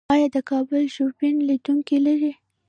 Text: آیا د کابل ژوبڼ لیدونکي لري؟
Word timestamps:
آیا 0.13 0.27
د 0.35 0.37
کابل 0.49 0.81
ژوبڼ 0.95 1.33
لیدونکي 1.49 1.97
لري؟ 2.05 2.31